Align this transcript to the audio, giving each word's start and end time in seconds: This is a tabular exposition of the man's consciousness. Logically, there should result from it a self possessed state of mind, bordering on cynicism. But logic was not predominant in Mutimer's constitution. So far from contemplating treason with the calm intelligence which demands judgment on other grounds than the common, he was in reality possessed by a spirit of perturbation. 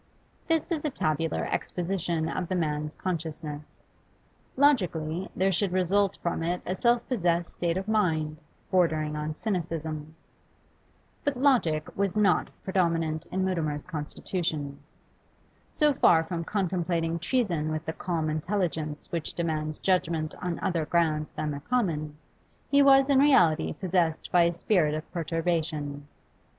This 0.47 0.71
is 0.71 0.83
a 0.83 0.89
tabular 0.89 1.45
exposition 1.45 2.27
of 2.27 2.47
the 2.47 2.55
man's 2.55 2.95
consciousness. 2.95 3.83
Logically, 4.57 5.29
there 5.35 5.51
should 5.51 5.71
result 5.71 6.17
from 6.23 6.41
it 6.41 6.59
a 6.65 6.73
self 6.73 7.07
possessed 7.07 7.53
state 7.53 7.77
of 7.77 7.87
mind, 7.87 8.37
bordering 8.71 9.15
on 9.15 9.35
cynicism. 9.35 10.15
But 11.23 11.37
logic 11.37 11.87
was 11.95 12.17
not 12.17 12.49
predominant 12.63 13.27
in 13.27 13.45
Mutimer's 13.45 13.85
constitution. 13.85 14.79
So 15.71 15.93
far 15.93 16.23
from 16.23 16.45
contemplating 16.45 17.19
treason 17.19 17.69
with 17.71 17.85
the 17.85 17.93
calm 17.93 18.27
intelligence 18.27 19.05
which 19.11 19.35
demands 19.35 19.77
judgment 19.77 20.33
on 20.41 20.57
other 20.61 20.87
grounds 20.87 21.31
than 21.31 21.51
the 21.51 21.59
common, 21.59 22.17
he 22.71 22.81
was 22.81 23.07
in 23.07 23.19
reality 23.19 23.73
possessed 23.73 24.31
by 24.31 24.45
a 24.45 24.53
spirit 24.55 24.95
of 24.95 25.11
perturbation. 25.11 26.07